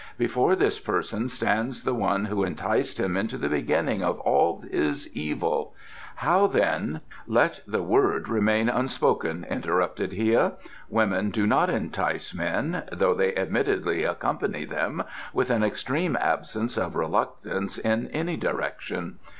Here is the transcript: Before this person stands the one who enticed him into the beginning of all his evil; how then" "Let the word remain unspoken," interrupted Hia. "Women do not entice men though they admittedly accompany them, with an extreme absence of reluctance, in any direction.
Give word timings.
Before 0.17 0.55
this 0.55 0.79
person 0.79 1.29
stands 1.29 1.83
the 1.83 1.93
one 1.93 2.25
who 2.25 2.43
enticed 2.43 2.99
him 2.99 3.15
into 3.15 3.37
the 3.37 3.49
beginning 3.49 4.03
of 4.03 4.19
all 4.21 4.61
his 4.61 5.07
evil; 5.15 5.75
how 6.15 6.47
then" 6.47 7.01
"Let 7.39 7.59
the 7.67 7.83
word 7.83 8.27
remain 8.27 8.67
unspoken," 8.67 9.45
interrupted 9.47 10.13
Hia. 10.13 10.53
"Women 10.89 11.29
do 11.29 11.45
not 11.45 11.69
entice 11.69 12.33
men 12.33 12.81
though 12.91 13.13
they 13.13 13.35
admittedly 13.35 14.03
accompany 14.03 14.65
them, 14.65 15.03
with 15.33 15.51
an 15.51 15.61
extreme 15.63 16.17
absence 16.19 16.77
of 16.79 16.95
reluctance, 16.95 17.77
in 17.77 18.07
any 18.07 18.37
direction. 18.37 19.19